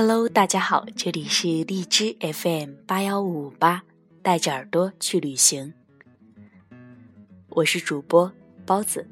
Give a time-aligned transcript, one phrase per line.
[0.00, 3.82] Hello，大家好，这里是荔枝 FM 八幺五五八，
[4.22, 5.74] 带着耳朵去旅行。
[7.48, 8.32] 我是主播
[8.64, 9.08] 包子。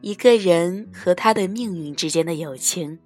[0.00, 2.98] 一个人和他的命运之间的友情，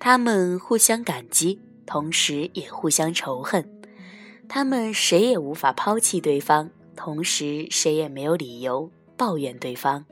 [0.00, 3.70] 他们互相感激，同时也互相仇恨。
[4.48, 10.04] 他们谁也无法抛弃对方，同时谁也没有理由抱怨对方。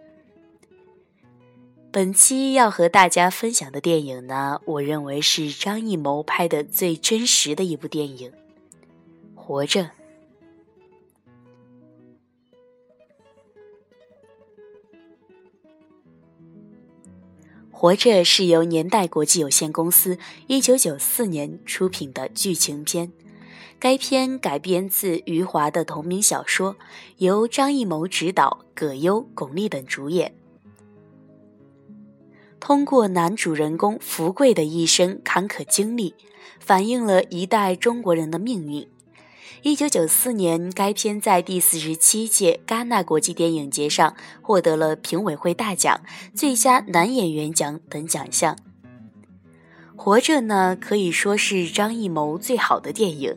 [1.95, 8.33] 本期要和大家分享的电影呢，我认为是张艺谋拍的最真实的一部电影，
[9.37, 9.80] 《活着》。
[17.70, 23.12] 《活着》是由年代国际有限公司一九九四年出品的剧情片，
[23.79, 26.75] 该片改编自余华的同名小说，
[27.19, 30.34] 由张艺谋执导，葛优、巩俐等主演。
[32.67, 36.15] 通过男主人公福贵的一生坎坷经历，
[36.59, 38.89] 反映了一代中国人的命运。
[39.61, 46.01] 一九九四年，该片在第四十七届戛纳国际电影节上获得了评委会大奖、
[46.33, 48.57] 最佳男演员奖等奖项。
[49.95, 53.37] 活着呢，可以说是张艺谋最好的电影，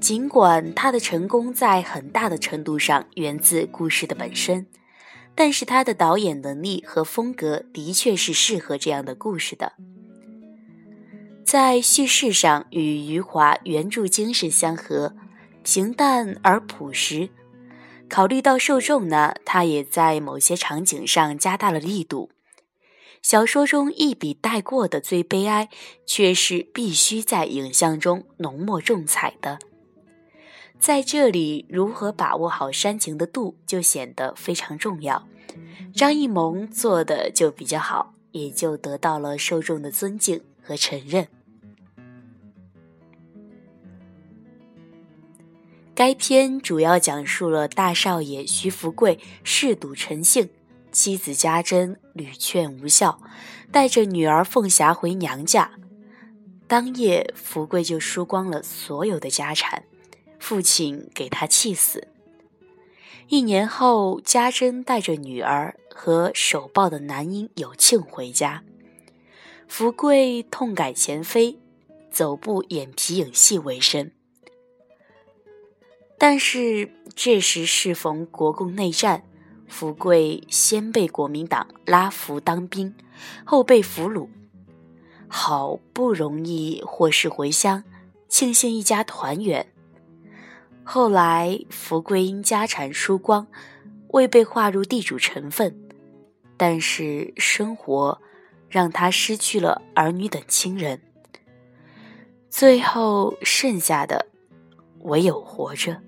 [0.00, 4.66] 尽管他的成功在很大的程度上源自故事的本身。
[5.34, 9.72] 但是他的导演能力和风格的确是适合这样的故事的，
[11.44, 15.14] 在叙事上与余华原著精神相合，
[15.62, 17.30] 平淡而朴实。
[18.08, 22.30] 考虑到受众呢，他也在某些场景上加大了力度。
[23.22, 25.70] 小说中一笔带过的最悲哀，
[26.06, 29.58] 却是必须在影像中浓墨重彩的。
[30.78, 35.26] 在这里，如何把握好煽情的度就显得非常重要。
[35.94, 41.28] 张艺谋做的就比较好，也就得到了受众的尊敬和承认。
[45.94, 50.50] 该片主要讲述了大少爷徐福贵嗜赌成性，
[50.90, 53.20] 妻子家珍屡劝无效，
[53.70, 55.70] 带着女儿凤霞回娘家。
[56.66, 59.84] 当夜，福贵就输光了所有的家产。
[60.44, 62.06] 父亲给他气死。
[63.28, 68.62] 一年后，家珍带着女儿和手抱的男婴有庆回家。
[69.66, 71.58] 福贵痛改前非，
[72.10, 74.10] 走步演皮影戏为生。
[76.18, 79.24] 但是这时适逢国共内战，
[79.66, 82.94] 福贵先被国民党拉服当兵，
[83.46, 84.28] 后被俘虏，
[85.26, 87.82] 好不容易获释回乡，
[88.28, 89.73] 庆幸一家团圆。
[90.84, 93.46] 后来，福贵因家产输光，
[94.08, 95.74] 未被划入地主成分，
[96.56, 98.20] 但是生活
[98.68, 101.00] 让他失去了儿女等亲人，
[102.50, 104.26] 最后剩下的
[105.00, 106.00] 唯有活着。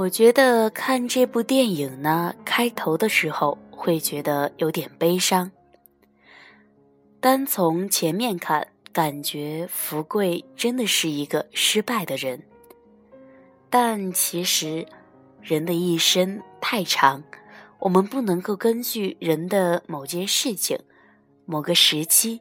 [0.00, 5.52] 我觉得看这部电影呢，开头的时候会觉得有点悲伤。
[7.20, 12.42] 单从前面看，感觉福贵真的是一个失败的人。
[13.68, 14.86] 但其实，
[15.42, 17.22] 人的一生太长，
[17.78, 20.78] 我们不能够根据人的某件事情、
[21.44, 22.40] 某个时期，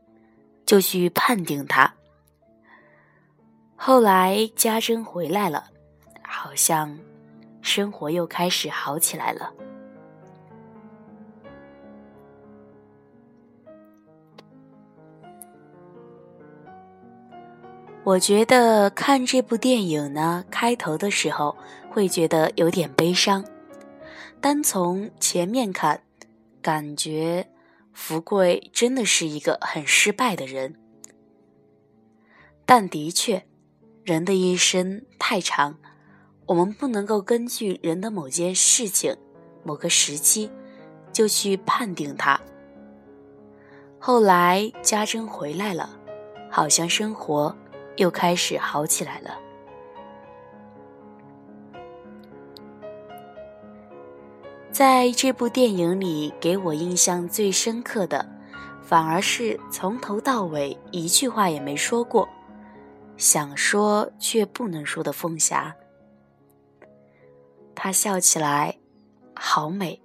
[0.66, 1.94] 就去判定他。
[3.75, 5.66] 后来家珍回来了，
[6.24, 6.98] 好像。
[7.62, 9.54] 生活又开始好起来了。
[18.04, 21.56] 我觉得看这部电影呢，开头的时候
[21.92, 23.46] 会觉得有点悲伤。
[24.42, 26.02] 单从前面看，
[26.62, 27.48] 感觉
[27.94, 30.76] 福贵真的是一个很失败的人。
[32.66, 33.46] 但的确，
[34.04, 35.78] 人的一生太长。
[36.50, 39.16] 我们不能够根据人的某件事情、
[39.63, 40.50] 某个时期，
[41.13, 42.42] 就去判定他。
[44.00, 45.96] 后来家珍回来了，
[46.50, 47.56] 好像生活
[47.98, 49.38] 又开始好起来了。
[54.72, 58.28] 在这部电影里，给我印象最深刻的，
[58.81, 62.28] 反而是从头到尾一句话也没说过，
[63.18, 65.75] 想说却不能说的凤霞。
[67.81, 68.78] 她笑起来，
[69.34, 70.02] 好美，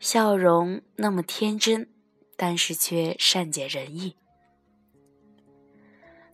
[0.00, 1.86] 笑容那么天真，
[2.34, 4.16] 但是却善解人意。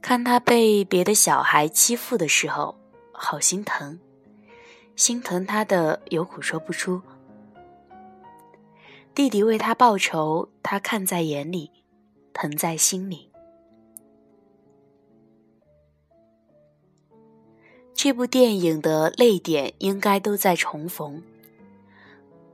[0.01, 2.79] 看她被别的小孩欺负的时候，
[3.11, 3.99] 好心疼，
[4.95, 7.03] 心疼她的有苦说不出。
[9.13, 11.73] 弟弟为他报仇，他看在眼里，
[12.33, 13.33] 疼在心里。
[18.01, 21.21] 这部电影的泪点应该都在重逢。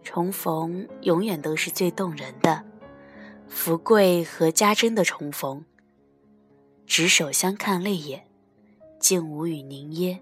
[0.03, 2.65] 重逢永远都是最动人的，
[3.47, 5.63] 福贵和家珍的重逢，
[6.87, 8.27] 执手相看泪眼，
[8.99, 10.19] 竟无语凝噎。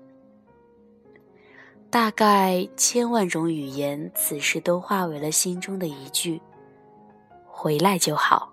[1.89, 6.43] 大概千万种语言，此时都化为了心中的一句
[7.47, 8.52] ：“回来就好。”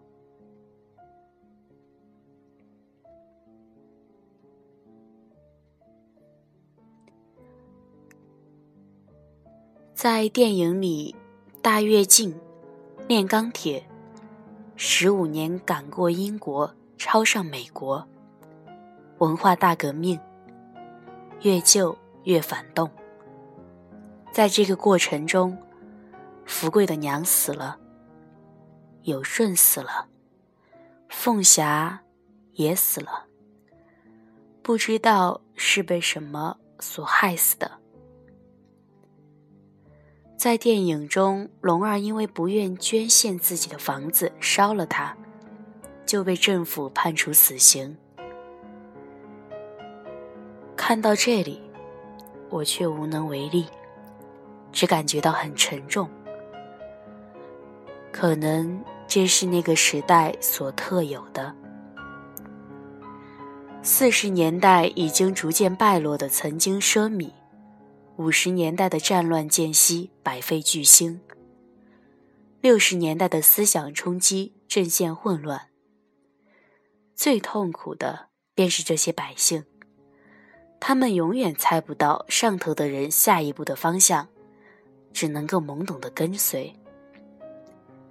[10.02, 11.14] 在电影里，
[11.62, 12.34] 大跃进、
[13.06, 13.86] 炼钢铁、
[14.78, 18.08] 十五年赶过英国，超上美国，
[19.18, 20.18] 文化大革命，
[21.42, 22.90] 越旧越反动。
[24.32, 25.58] 在这个过程中，
[26.46, 27.78] 福贵的娘死了，
[29.02, 30.08] 有顺死了，
[31.10, 32.00] 凤霞
[32.54, 33.26] 也死了。
[34.62, 37.70] 不知道是被什么所害死的。
[40.40, 45.14] 在电影中，龙儿因为不愿捐献自己的房子，烧了它，
[46.06, 47.98] 就被政府判处死刑。
[50.78, 51.62] 看到这里，
[52.50, 53.66] 我却无能为力。
[54.72, 56.10] 只感觉到很沉重，
[58.10, 61.54] 可能这是那个时代所特有的。
[63.82, 67.30] 四十年代已经逐渐败落的曾经奢靡，
[68.20, 71.22] 五十年代的战乱间隙百废俱兴，
[72.60, 75.70] 六十年代的思想冲击阵线混乱。
[77.16, 79.64] 最痛苦的便是这些百姓，
[80.82, 84.28] 他们永远猜不到上头的人下一步的方向。
[85.14, 86.76] 只能够懵懂的跟随，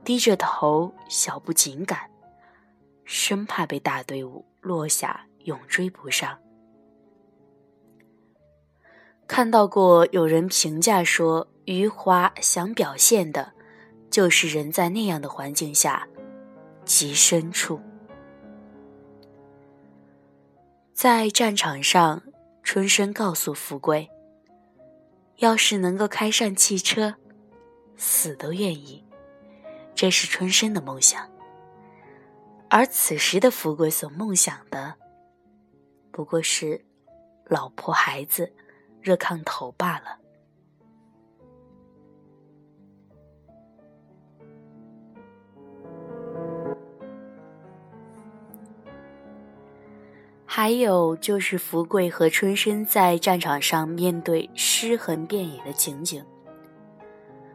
[0.05, 2.11] 低着头，小步紧赶，
[3.05, 6.39] 生怕被大队伍落下，永追不上。
[9.29, 13.53] 看到过有人评价说，余华想表现的，
[14.11, 16.09] 就是人在那样的环境下，
[16.87, 17.79] 极深处。
[20.95, 22.23] 在战场上，
[22.63, 24.09] 春生告诉福贵。
[25.37, 27.15] 要是能够开上汽车，
[27.97, 29.05] 死都愿意。
[29.95, 31.29] 这是春生的梦想，
[32.71, 34.95] 而此时的福贵所梦想的，
[36.11, 36.85] 不过是
[37.45, 38.53] 老婆孩子、
[39.01, 40.19] 热炕头罢了。
[50.51, 56.25] 还有就是福贵和春生在战场上面对尸横遍野的情景，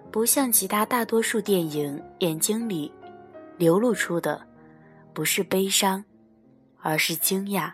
[0.10, 2.90] 不像其他大多数电影，眼睛里
[3.58, 4.48] 流露出的
[5.14, 6.06] 不是悲伤，
[6.80, 7.74] 而是惊讶。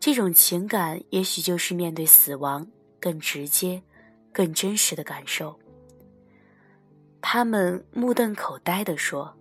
[0.00, 2.66] 这种情感也许就是面对死亡
[3.00, 3.82] 更直接、
[4.32, 5.58] 更真实的感受。
[7.20, 9.34] 他们目瞪口呆地说：“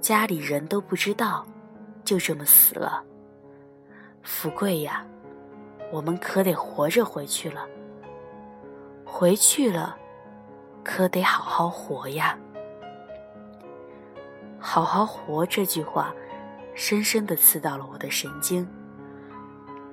[0.00, 1.46] 家里人都不知道。”
[2.04, 3.02] 就这么死了，
[4.22, 5.06] 福贵呀，
[5.90, 7.66] 我们可得活着回去了。
[9.06, 9.96] 回去了，
[10.84, 12.38] 可得好好活呀。
[14.58, 16.14] 好好活这句话，
[16.74, 18.66] 深深的刺到了我的神经。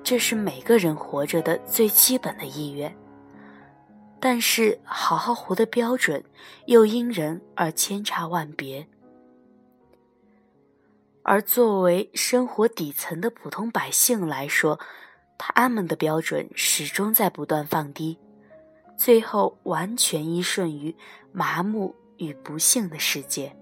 [0.02, 2.94] 这是每个人活着的最基本的意愿，
[4.18, 6.24] 但是好好活的标准
[6.66, 8.86] 又因人而千差万别。
[11.22, 14.80] 而作为生活底层的普通百姓来说，
[15.38, 18.18] 他们的标准始终在不断放低，
[18.96, 20.96] 最后完全依顺于
[21.30, 23.56] 麻木与不幸的世界。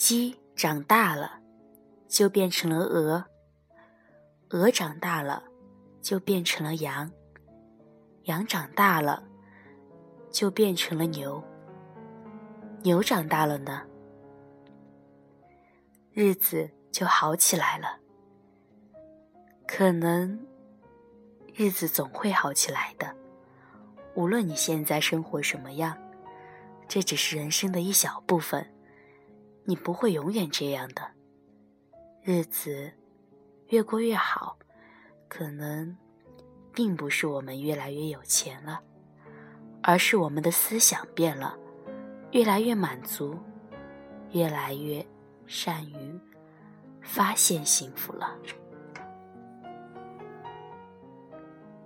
[0.00, 1.40] 鸡长大了，
[2.08, 3.22] 就变成了鹅；
[4.48, 5.44] 鹅长大了，
[6.00, 7.06] 就变成了羊；
[8.22, 9.22] 羊长大了，
[10.30, 11.44] 就变成了牛。
[12.82, 13.82] 牛长大了呢，
[16.14, 17.98] 日子就好起来了。
[19.68, 20.46] 可能
[21.52, 23.14] 日子总会好起来的，
[24.14, 25.94] 无论你现在生活什么样，
[26.88, 28.66] 这只是人生的一小部分，
[29.70, 31.12] 你不会永远这样的。
[32.24, 32.90] 日子
[33.68, 34.58] 越过越好，
[35.28, 35.96] 可能
[36.74, 38.80] 并不是我们越来越有钱了，
[39.80, 41.56] 而是我们的思想变了，
[42.32, 43.38] 越来越满足，
[44.32, 45.06] 越来越
[45.46, 46.20] 善于
[47.00, 48.36] 发现幸福了。